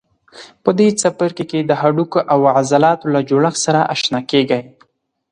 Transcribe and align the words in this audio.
په 0.63 0.69
دې 0.77 0.87
څپرکي 0.99 1.45
کې 1.51 1.59
د 1.63 1.71
هډوکو 1.81 2.19
او 2.33 2.39
عضلاتو 2.57 3.05
له 3.13 3.19
جوړښت 3.29 3.59
سره 3.65 3.79
آشنا 3.93 4.19
کېږئ. 4.31 4.61